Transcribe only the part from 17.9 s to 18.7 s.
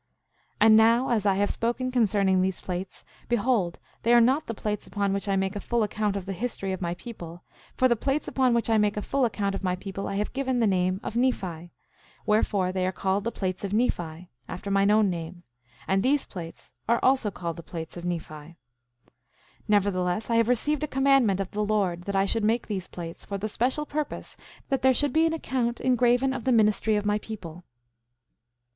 of Nephi. 9:3